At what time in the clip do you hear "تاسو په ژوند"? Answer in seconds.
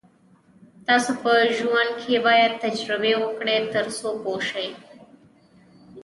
0.87-1.91